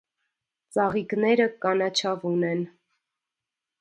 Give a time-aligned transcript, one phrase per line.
[0.77, 2.67] Ծաղիկները կանաչավուն են։